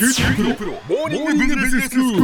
[0.00, 2.22] 九州大学モーニングビジネススクール。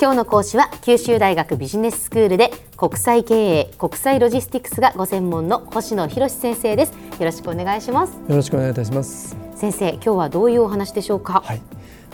[0.00, 9.36] 今日の講師は九州大学ビジネススクールで国際経営国際ロジスティクスがご専門の星野博先生ですよろしくお願いしますよろしくお願いいたします。
[9.56, 11.60] 先生今日はどういうお話でしょうか、はい。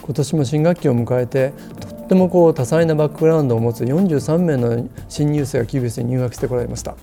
[0.00, 6.96] 今年も新学期を迎えて、とってもこう多彩なバックグラウンドを持つ43名の新入生が QBS に入学してこられました。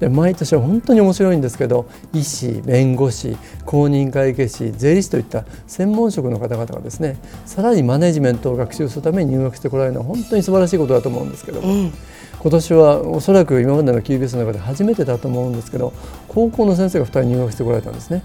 [0.00, 11.68] で毎年は本当に面白いんですけど、医師、弁護士、公認会計士、税理士といった専門職の方々がですね、さらにマネジメントを学習するために入学してこられるのは本当に素晴らしいことだと思うんですけども。
[11.68, 15.92] ええ今年はおそらく今までの QBS の中で初めてだと思うんですけど
[16.28, 18.22] 高校の先生が2人入学してこられたんですね。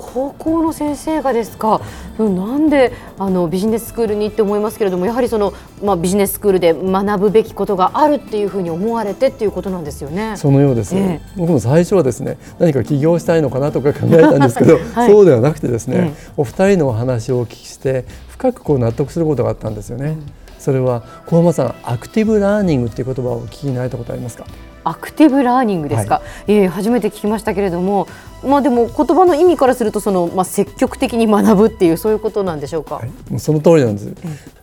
[0.00, 1.80] 高校の先生がですか？
[2.18, 10.36] うんなんであのビジネススクールにって思いますけれどもやはりその、まあ、ビジネススクールで学ぶべきことがあるっていうふうに思われてっていうことなんですよね。
[10.36, 11.20] そのようです、ええ。
[11.36, 15.10] 僕も最初はですね何か起業したいのかなとか考えたんですけど、はい。
[15.10, 20.16] そうではなくてですね、えお二人のお話をお聞きして深くこう納得することがあったんですよね。
[20.58, 24.44] それは小浜さんアクティブラーニングっていう言葉をお聞きになられたことありますか？
[24.84, 28.06] アクティブラーニングですか、、はいえ初めて聞きましたけれども、
[28.42, 32.96] まあ、でも言葉の意味からするとその、まあ、積極的に学ぶっていうそういうことなんでしょうか？
[32.96, 34.14] はい、その通りなんです。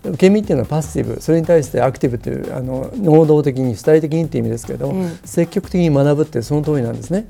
[0.03, 7.27] 受け身っていうのはパッシブ、それに対してアクティブっていうあの能動的に主体的にっていう意味ですけれども、うん積極的に学ぶってその通りなんですね。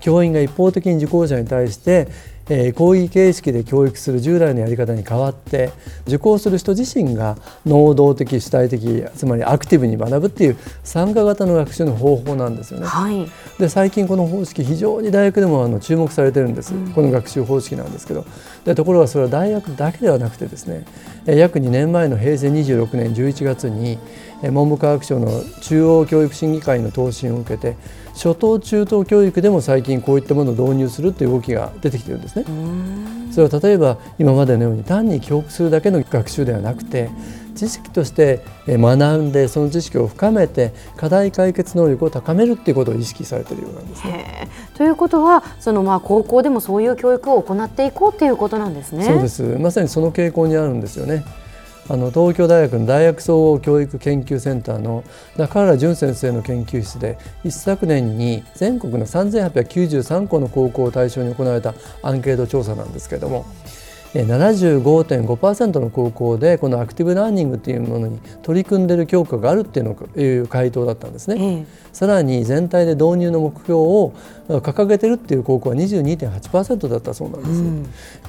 [0.00, 2.08] 教員が一方的に受講者に対して、
[2.50, 5.70] えー講義形式で教育する従来のやり方に代わって
[6.06, 12.86] 受講する人自身が能動的主体的つまりアクティブに学ぶっていう参加型の学習の方法なんですよね。
[12.86, 13.26] はい、
[13.58, 18.26] で最近この方式非常に大学でもあの注目されてるんです、この学習方式なんですけど
[18.64, 20.84] でところがそれは大学だけではなくてですね
[21.26, 23.98] え約2年前の平成26年11月に
[24.42, 27.76] え文部科学省の中央教育審議会の答申を受けて
[28.14, 32.39] 初等中等教育でも最近こういったものを導入するという動きが出てきてるんですね。
[33.32, 37.10] それは例えば今までのように単に記憶するだけの学習ではなくて
[37.54, 44.48] 知識としてえ学んでその知識を深めて課題解決能力を高めるっていうことを意識されているようなんですね。
[44.74, 49.04] ということはそのまあ高校でもそういう教育を行っていこうっていうことなんですね。
[49.04, 51.24] そうですまさにその傾向にあるんですよね。
[51.90, 55.02] あの東京大学の大学総合教育研究センターの
[55.36, 61.74] 中原淳先生の研究室で一昨年に全国の3893校の高校を対象に行われた
[62.04, 63.44] アンケート調査なんですけれども
[64.14, 71.36] 75.5%の高校でこのアクティブラーニングっていうものに取り組んでいる教科があるっていうのがいう回答だったんですね。
[71.38, 71.66] ええ。
[71.92, 74.12] さらに全体で導入の目標を
[74.48, 77.62] 掲げてるっていう高校は22.8%だったそうなんです、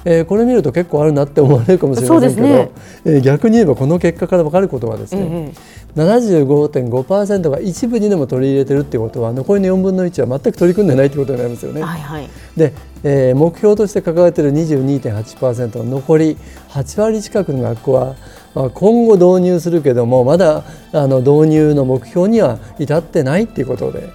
[0.04, 2.70] えーこれ見ると結構あるなって思われるかもしれませんけど、ね。
[3.04, 5.52] えー逆に言えばこの結果から分かることはですね、え
[5.96, 11.82] 75.5%が一部にでも取り入れてるってことは残りの4分の1は全く取り組んでないってことになりますよね。
[11.82, 12.28] はいはい。
[12.56, 12.72] で、
[13.04, 16.36] えー目標として掲げている22.8%の残り
[16.70, 18.14] 8割近くの学校は、
[18.54, 24.08] まあ、今後導入するけどもまだあの導入の目標には至ってないっていうことで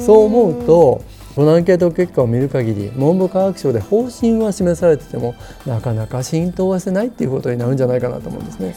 [0.00, 1.02] そう思うと
[1.34, 5.34] このアンケート結果を見る限り文部科学省で方針は示されてても
[5.66, 8.74] なかなか浸透はしてないっていうことになるんじゃないかなと思うんですね。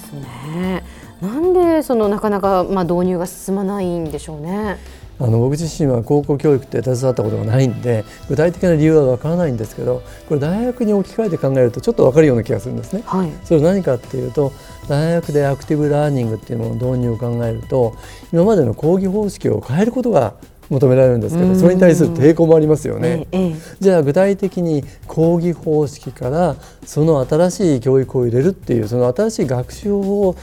[0.56, 0.84] ね
[1.22, 1.59] なんで
[1.89, 4.77] そのなかなかまあ導入が進まないんでしょうね。
[5.19, 13.01] あの僕自身は高校教育って携わったことがないんで具体的な理由はわからないんですけどこれ大学に置き換えて考えるとちょっと分かるような気がするんですね。
[13.07, 13.31] はい。
[13.44, 14.51] それは何かっていうと
[14.88, 17.95] 大学でアクティブラーニングっていうものの導入を考えると
[18.31, 20.35] 今までの講義方式を変えることが
[20.69, 23.25] 求められるんですけどそれに対する抵抗もありますよね。
[23.31, 26.55] ええええじゃあ具体的に講義方式から
[26.85, 30.35] その新しい教育を入れるっていうその新しい学習法を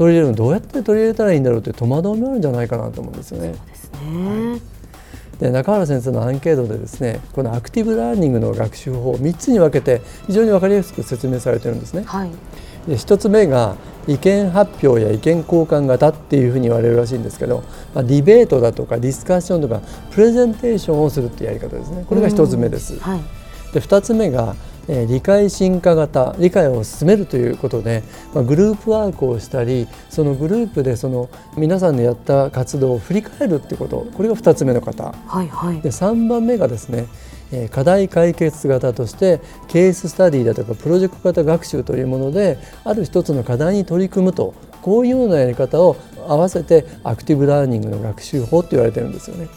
[0.00, 3.52] 取り入れるのどうやって取り入れたらいいんだろうって戸惑いもあるんじゃないかなと思うんですよね。
[3.52, 4.60] ですね。
[5.38, 12.04] で中原先生のアンケートでですねこのアクティブラーニングの学習法を3つに分けて非常に分かりやすく説明されてるんですね。
[12.06, 12.30] はい。
[12.88, 17.62] で1つ目が意見発表や意見交換型っていうふうに言われるらしいんですけど、
[17.94, 22.98] まあ、ディベートだとかディスカッションとかプレゼンテーションをするっていうやり方ですねこれが1つ目です。
[23.00, 23.20] はい。
[23.74, 24.56] で2つ目が、
[24.92, 28.02] えー理解進化型理解を進めるということで、
[28.34, 35.80] まあ、グループワークをしたりそのグループでその皆さんのやった活動を振り返るっていうことこれが2つ目の方はいはい。
[35.80, 37.06] で3番目がですね
[37.52, 45.96] えー課題解決型としてケーススタディだとかプロジェクト型学習というものである一つの課題に取り組むとこういうようなやり方を
[46.26, 49.48] 合わせてアクティブラーニングの学習法と言われてるんですよね。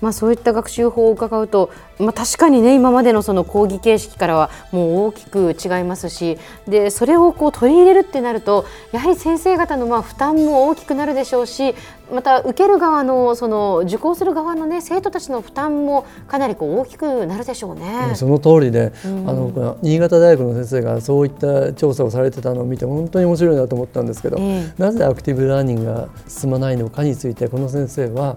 [0.00, 11.74] まあ、そういった学習法を伺うと、まあ、確かにね今までのその講義形式からはもう大きく違いますしでそれをこう取り入れるってなるとやはり先生方のまあ負担も大きくなるでしょうし
[12.12, 18.12] また受ける側のその受講する側のね生徒たちの負担もかなりこう大きくなるでしょうね。
[18.14, 28.36] その通りで、うん、あの新潟大学の先生がそういった調査をされてたのを見て本当に面白いなと思ったんですけど、えー、なぜアクティブラーニングが進まないのかについてこの先生は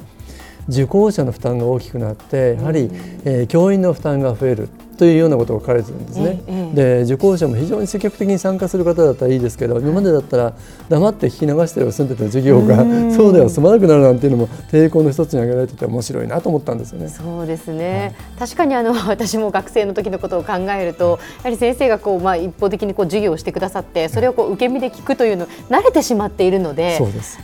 [0.69, 2.89] 受講者の負担が大きくなってやはり、
[3.23, 6.41] えー、教員の負担が増えるというようなことが書かれてるんですね。
[6.73, 10.53] で受講者も非常に積極的に参加する方だったらいいですけど今までだったら
[10.89, 12.77] 黙って聞き流して済んでた授業が
[13.11, 17.09] そうでは済まなくなるなんていうのも抵抗の一つに挙げられてて面白いなと思ったんですよね。
[17.09, 26.99] そうですね、はい、確かにあの 私も学生の時のことを考えるとやはり先生がこう、まあ、一方的にこう授業をしてくださってそれをこう受け身で聞くというの慣れてしまっているので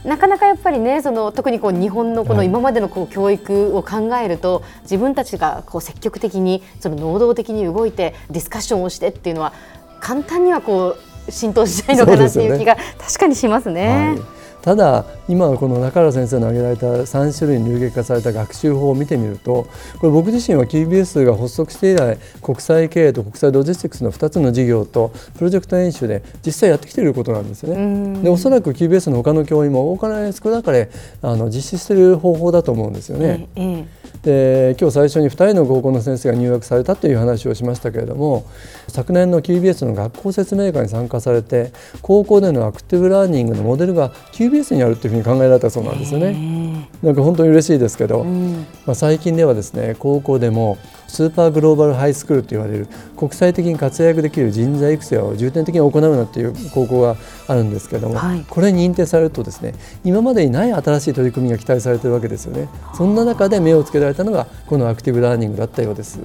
[0.06, 9.54] なかなかやっぱりねその特にこう日本のこの今までのこう教育を考えると、自分たちがこう積極的にその能動的に動いてディスカッションをしてっていうのは
[10.00, 14.18] 簡単にはこう浸透しないのかなっていう気が確かにしますね。
[14.64, 19.68] ただ今この中原先生の挙げられた3種類に流撃化された学習法を見てみると
[20.00, 28.22] これ僕自身は QBS が発足して以来国際経営と国際ロジスティクスの2つの事業とプロジェクト演習で実際やってきていることなんですよね。
[28.24, 30.90] でおそらく QBS の他の教員も多かれ少なかれ
[31.22, 33.50] あの実施している方法だと思うんですよね。
[33.58, 38.46] ええで今日最初に2人の高校の先生が入学されたという話をしましたけれども
[38.88, 46.90] 昨年の QBS の学校説明会に参加されて高校でのアクティブラーニングのモデルが QBS にあるというふうに考えられたそうなんですよね。
[47.04, 50.78] なんか本当に嬉しいですけど、うん、まあ、最近ではですね高校でも
[51.14, 57.18] スーパーグローバルハイスクールと言われる国際的に活躍できる人材育成を重点的に行うなっていう高校が
[57.48, 62.68] あるんですけれども、はい、これに認定されるとですね今までにない新しい取り組みが期待されているわけですよね。
[62.96, 66.20] そんな中で目をつけられたのがこのアクティブラーニングだったようです。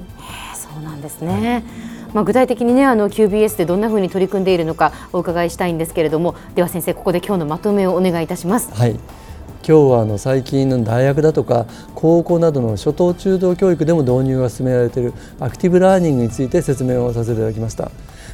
[0.55, 1.65] そうなんですね、
[2.15, 8.73] まあ、具体的にねあの QBS でどんなふうに取り組んでいるのかお伺いしたいんですけれどもでは先生ここで今日のまとめをお願いいたします。
[8.73, 8.99] はい
[9.69, 17.91] 今日はあの最近の大学だとか高校などの初等中等教育でも導入が進められているアクティブラーニングについて説明をさせていただきました。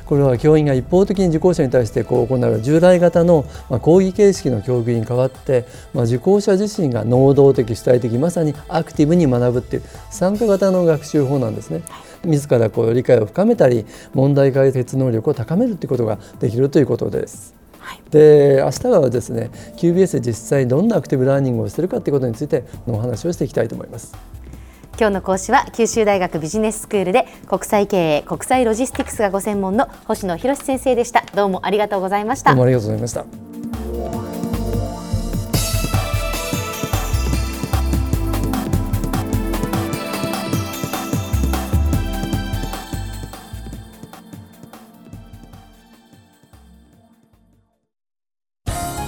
[0.07, 3.45] これは教員が一方的に受講者に対してこう行う従来型の
[3.83, 11.83] 講義形式の教育に代わって、まあ、受講者自身が能動的主体的まさにアクティブに学ぶっていう参加型の学習法なんですね。
[12.25, 17.64] 自らこう理解を深めたり問題解決能力を高めるということができるということです。
[18.11, 24.17] で明日はですね QBS で実際どんなアクティブラーニングをしているかということについてのお話をしていきたいと思います。
[24.97, 31.25] 今日の講師は九州大学ビジネススクールで国際経営国際ロジスティクスがご専門の星野博先生でした。
[31.35, 32.51] どうもありがとうございました。
[32.51, 33.54] どうもありがとうございました